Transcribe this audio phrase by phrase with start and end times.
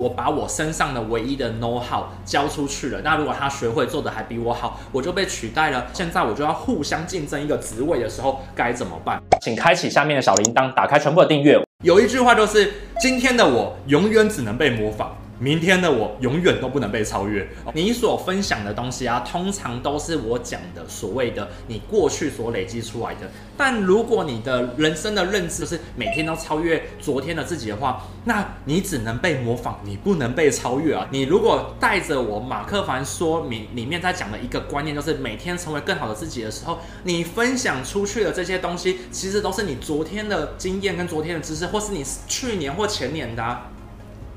[0.00, 3.00] 我把我身上的唯一的 know how 交出去了。
[3.02, 5.88] 那如果他学会做的还比我好，我就被取代了。
[5.92, 9.20] 现在我就要互相竞争一个职位的时候，该怎么办？
[9.40, 11.60] 请开启下面的小铃铛，打开全部的订阅。
[11.82, 15.16] 有一句话就是：今天的我永远只能被模仿。
[15.38, 17.48] 明天的我永远都不能被超越。
[17.74, 23.30] 你所分享的东西啊，通常都是我讲的所谓的你过去所累积出来的。
[23.56, 31.06] 但如果你的人生的认知是每天都超越昨天的自己的话，那你只能被模仿，你不能被超越啊。
[31.10, 43.70] 你如果带着我马克凡说明里面在讲的一个观念，就是每天成为更好的自己的时候，你分享出去的这些东西，其实都是你昨天的经验跟昨天的知识，或是你去年或前年的啊。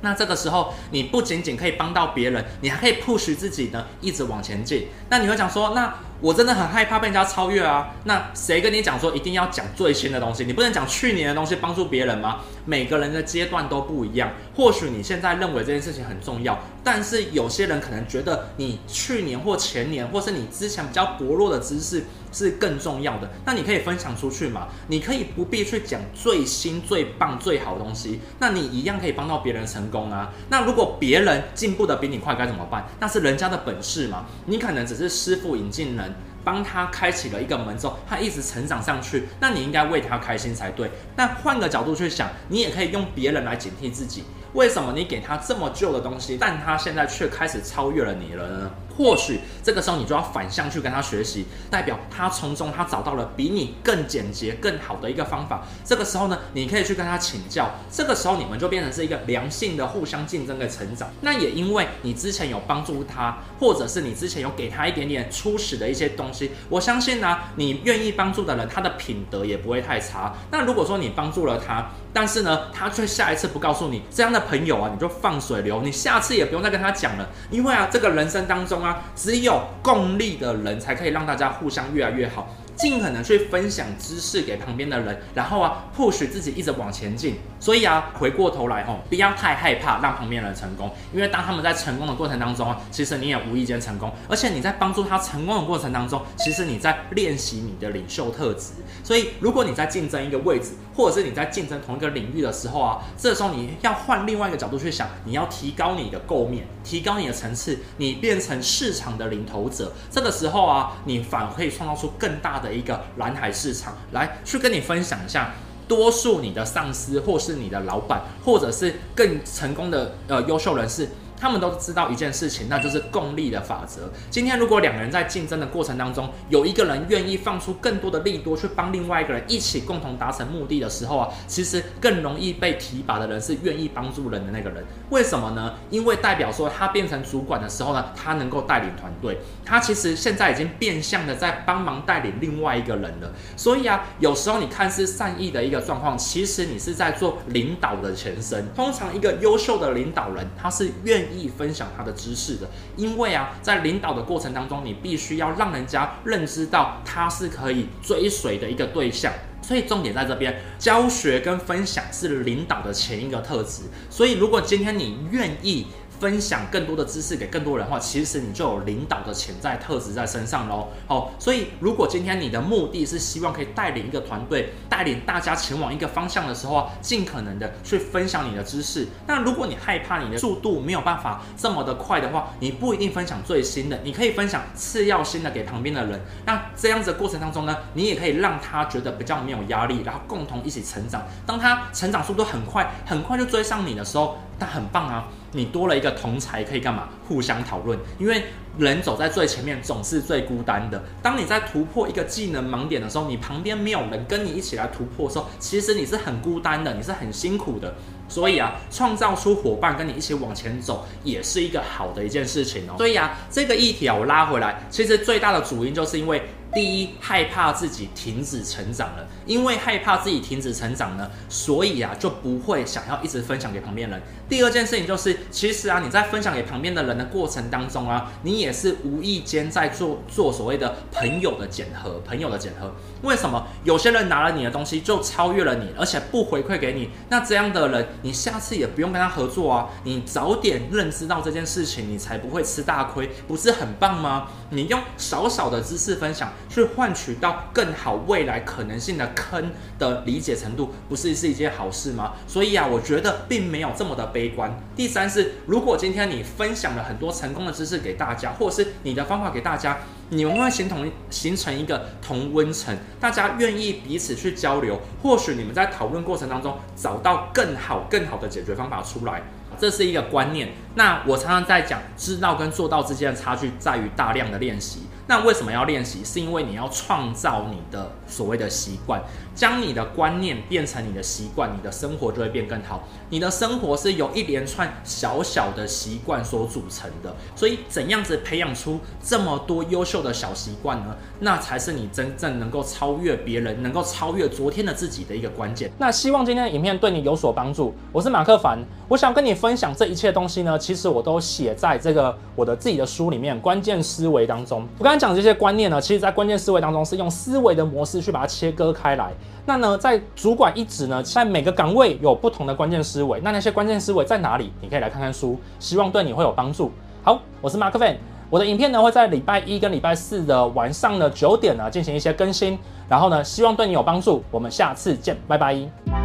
[0.00, 4.88] 那这个时候，你不仅仅可以帮到别人，你还可以 push 自己呢，一直往前进。
[5.10, 7.94] 那你会想说，那我真的很害怕被人家超越啊。
[8.04, 10.44] 那谁跟你讲说一定要讲最新的东西？
[10.44, 12.40] 你不能讲去年的东西帮助别人吗？
[12.64, 14.30] 每个人的阶段都不一样。
[14.54, 23.30] 或许你现在认为这件事情很重要，但是有些人可能觉得你去年或前年，或是你之前比较薄弱的知识是更重要的。
[23.44, 24.68] 那你可以分享出去嘛？
[24.88, 30.32] 你可以不必去讲最新、最棒、最好的东西，那你一样可以帮到别人成功啊。
[30.50, 32.84] 那如果别人进步的比你快，该怎么办？
[32.98, 34.26] 那是人家的本事嘛。
[34.46, 36.07] 你可能只是师傅引进人，
[36.48, 40.90] 帮他开启了一个门之后，他一直成长上去，那你应该为他开心才对。
[41.14, 44.24] 那换个角度去想，你也可以用别人来警惕自己。
[44.54, 48.70] 为什么你给他这么旧的东西，但他现在却开始超越了你了呢？
[48.98, 55.62] 或许这个时候你就要反向去跟他学习，代表他从中他找到了比你更简洁、更好的一个方法。
[55.84, 57.70] 这个时候呢，你可以去跟他请教。
[57.90, 61.08] 这个时候你们就变成是一个良性的互相竞争的成长。
[61.20, 70.34] 那也因为你之前有帮助他，或者是你之前有给他一点点初始的一些东西，我相信呢、你愿意帮助的人，他的品德也不会太差。
[70.50, 82.54] 那如果说你帮助了他，但是呢，他却下一次不告诉你，这样的朋友啊，你就放水流，你下次也不用再跟他讲了，因为啊，这个人生当中啊，只有共利的人才可以让大家互相越来越好。
[82.78, 87.36] 尽可能去分享知识给旁边的人，然后啊，push 自己一直往前进。
[87.60, 98.74] 所以啊，回过头来哦，不要太害怕让旁边人成功，因为当他们在成功的过程当中啊，其实你也无意间成功，而且你在帮助他成功的过程当中，其实你在练习你的领袖特质。
[99.02, 109.92] 所以，如果你在竞争一个位置，或者是你在竞争同一个领域的时候啊，这时候你要换另外一个角度去想，你要提高你的构面，提高你的层次，你变成市场的领头者。
[110.08, 112.67] 这个时候啊，你反而可以创造出更大的。
[112.72, 115.52] 一个蓝海市场，来去跟你分享一下，
[115.86, 121.08] 多数你的上司或是你的老板，或者是更成功的呃优秀人士。
[121.38, 124.10] 他们都知道一件事情，那就是共利的法则。
[124.30, 134.84] 今天如果两个人在竞争的过程当中，有一个人愿意放出更多的利多去帮另外一个人一起共同达成目的的时候啊，其实更容易被提拔的人是愿意帮助人的那个人。
[135.10, 135.74] 为什么呢？
[135.90, 139.38] 因为代表说他变成主管的时候呢，他能够带领团队。
[139.64, 143.32] 他其实现在已经变相的在帮忙带领另外一个人了。
[143.56, 148.66] 所以啊，有时候你看似善意的一个状况，其实你是在做领导的前身。
[148.74, 163.82] 通常一个优秀的领导人，他是愿意分享他的知识的，因为啊，在领导的过程当中，你必须要让人家认知到他是可以追随的一个对象，所以重点在这边，教学跟分享是领导的前一个特质。
[164.10, 165.86] 所以，如果今天你愿意。
[166.20, 170.88] 分享更多的知识给更多人的话，其实你就有领导的潜在特质在身上喽。
[171.06, 179.06] 好，所以如果今天你的目的是希望可以带领一个团队，带领大家前往一个方向的时候，尽可能的去分享你的知识。
[179.26, 186.20] 那如果你害怕你的速度没有办法这么的快的话，你不一定分享最新的，你可以分享次要新的给旁边的人。
[186.44, 191.22] 那这样子的过程当中呢，你也可以让他觉得比较没有压力，然后共同一起成长。
[191.46, 195.28] 当他成长速度很快，很快就追上你的时候，那很棒啊。
[195.52, 197.08] 你多了一个同才，可以干嘛？
[197.26, 197.98] 互相讨论。
[198.18, 198.42] 因为
[198.76, 201.02] 人走在最前面，总是最孤单的。
[201.22, 207.94] 当你在突破一个技能盲点的时候，你旁边没有人跟你一起来突破的时候，其实你是很孤单的，你是很辛苦的。
[208.28, 212.94] 所以啊，创造出伙伴跟你一起往前走，也是一个好的一件事情哦。
[212.98, 216.42] 所以啊，这个议题啊，我拉回来，其实最大的主因就是因为。
[216.78, 224.22] 第一，害怕自己停止成长了，因为害怕自己停止成长呢，所以啊就不会想要一直分享给旁边人。
[224.48, 232.94] 第二件事情就是，其实啊你在分享给旁边的人的过程当中啊，你也是无意间在做做所谓的朋友的检核，朋友的检核。
[233.22, 237.10] 为什么有些人拿了你的东西就超越了你，而且不回馈给你？
[237.28, 239.88] 那这样的人，你下次也不用跟他合作啊。
[240.04, 244.46] 你早点认知到这件事情，你才不会吃大亏，不是很棒吗？
[244.70, 246.52] 你用少少的知识分享。
[246.68, 252.32] 去换取到更好未来可能性的坑的理解程度，不是是一件好事吗？
[252.46, 254.70] 所以啊，我觉得并没有这么的悲观。
[254.94, 259.98] 第三是，如果今天你分享了很多成功的知识给大家，或者是你的方法给大家，
[260.30, 269.42] 你们会形同形成一个同温层，大家愿意彼此去交流，或许你们在讨论过程当中找到更好、更好的解决方法出来。
[269.78, 270.68] 这是一个观念。
[270.98, 275.02] 那我常常在讲，知道跟做到之间的差距在于大量的练习。
[275.28, 276.24] 那为什么要练习？
[276.24, 279.22] 是因为你要创造你的所谓的习惯，
[279.54, 283.04] 将你的观念变成你的习惯，你的生活就会变更好。
[283.28, 291.14] 你的生活是由一连串小小的习惯所组成的，所以怎样子培养出这么多优秀的小习惯呢？
[291.40, 295.92] 那才是你真正能够超越别人，能够超越昨天的自己的一个关键。
[295.98, 297.94] 那希望今天的影片对你有所帮助。
[298.10, 298.78] 我是马克凡，
[299.08, 304.88] 我想跟你分享这一切东西呢，其实我都写在这个我的自己的书里面《关键思维》当中。
[304.96, 309.30] 我刚才讲这些观念呢，其实在关键思维当中是用思维的模式去把它切割开来。
[309.66, 313.38] 那呢，在主管一职呢，在每个岗位有不同的关键思维。
[313.42, 314.72] 那那些关键思维在哪里？
[314.80, 316.90] 你可以来看看书，希望对你会有帮助。
[317.22, 318.16] 好，我是马克 Van，
[318.48, 322.78] 我的影片呢会在礼拜一跟礼拜四的晚上的九点呢进行一些更新。
[323.10, 324.42] 然后呢，希望对你有帮助。
[324.50, 326.17] 我们下次见，拜拜。